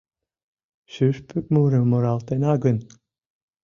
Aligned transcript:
Шӱшпык 0.93 1.45
мурым 1.53 1.85
муралтена 1.89 2.53
гын 2.63 2.77